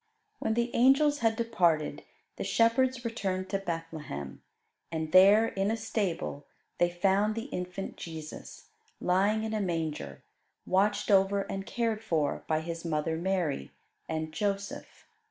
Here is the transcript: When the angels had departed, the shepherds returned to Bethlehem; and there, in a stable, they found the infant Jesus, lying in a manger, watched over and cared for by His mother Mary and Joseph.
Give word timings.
When 0.39 0.55
the 0.55 0.71
angels 0.73 1.19
had 1.19 1.35
departed, 1.35 2.03
the 2.37 2.43
shepherds 2.43 3.05
returned 3.05 3.49
to 3.49 3.59
Bethlehem; 3.59 4.41
and 4.91 5.11
there, 5.11 5.49
in 5.49 5.69
a 5.69 5.77
stable, 5.77 6.47
they 6.79 6.89
found 6.89 7.35
the 7.35 7.43
infant 7.51 7.97
Jesus, 7.97 8.69
lying 8.99 9.43
in 9.43 9.53
a 9.53 9.61
manger, 9.61 10.23
watched 10.65 11.11
over 11.11 11.43
and 11.43 11.67
cared 11.67 12.01
for 12.03 12.43
by 12.47 12.61
His 12.61 12.83
mother 12.83 13.15
Mary 13.15 13.69
and 14.09 14.31
Joseph. 14.33 15.05